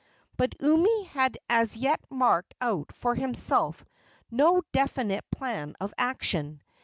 But 0.35 0.55
Umi 0.59 1.03
had 1.03 1.37
as 1.47 1.77
yet 1.77 2.03
marked 2.09 2.55
out 2.59 2.91
for 2.91 3.13
himself 3.13 3.85
no 4.31 4.63
definite 4.71 5.29
plan 5.29 5.75
of 5.79 5.93
action. 5.95 6.63